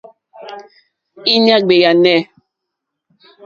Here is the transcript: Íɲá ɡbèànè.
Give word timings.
Íɲá 1.33 1.55
ɡbèànè. 1.63 2.15